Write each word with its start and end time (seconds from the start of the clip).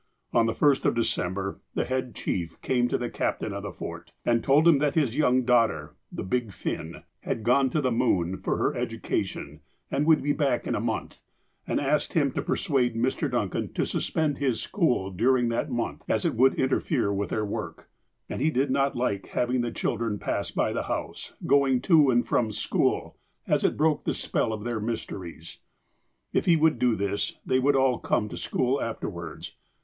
On 0.33 0.47
the 0.47 0.55
first 0.55 0.83
of 0.87 0.95
December, 0.95 1.59
the 1.75 1.85
head 1.85 2.15
chief 2.15 2.59
came 2.63 2.87
to 2.87 2.97
the 2.97 3.07
captain 3.07 3.53
of 3.53 3.61
the 3.61 3.71
Fort, 3.71 4.11
and 4.25 4.43
told 4.43 4.67
him 4.67 4.79
that 4.79 4.95
his 4.95 5.15
young 5.15 5.43
daugh 5.43 5.67
ter 5.67 5.93
("the 6.11 6.23
big 6.23 6.51
fin") 6.51 7.03
had 7.19 7.43
gone 7.43 7.69
to 7.69 7.81
the 7.81 7.91
moon 7.91 8.37
for 8.39 8.57
her 8.57 8.71
educa 8.73 9.23
tion, 9.23 9.59
and 9.91 10.07
would 10.07 10.23
be 10.23 10.33
back 10.33 10.65
in 10.65 10.73
a 10.73 10.79
month, 10.79 11.21
and 11.67 11.79
asked 11.79 12.13
him 12.13 12.31
to 12.31 12.41
persuade 12.41 12.95
Mr. 12.95 13.29
Duncan 13.29 13.71
to 13.73 13.85
suspend 13.85 14.39
his 14.39 14.59
school 14.59 15.11
during 15.11 15.49
that 15.49 15.69
month, 15.69 16.01
as 16.09 16.25
it 16.25 16.33
would 16.33 16.55
interfere 16.55 17.13
with 17.13 17.29
their 17.29 17.45
work, 17.45 17.87
and 18.27 18.41
he 18.41 18.49
did 18.49 18.71
not 18.71 18.95
like 18.95 19.25
to 19.25 19.29
have 19.33 19.61
the 19.61 19.69
children 19.69 20.17
pass 20.17 20.49
by 20.49 20.73
the 20.73 20.85
house, 20.89 21.33
going 21.45 21.79
to 21.81 22.09
and 22.09 22.27
from 22.27 22.51
school, 22.51 23.17
as 23.45 23.63
it 23.63 23.77
broke 23.77 24.03
the 24.05 24.15
spell 24.15 24.51
of 24.51 24.63
their 24.63 24.79
mysteries. 24.79 25.59
If 26.33 26.45
he 26.45 26.55
would 26.55 26.79
do 26.79 26.95
this, 26.95 27.37
they 27.45 27.59
would 27.59 27.75
all 27.75 27.99
come 27.99 28.29
to 28.29 28.35
school 28.37 28.81
after 28.81 29.07
wards. 29.07 29.53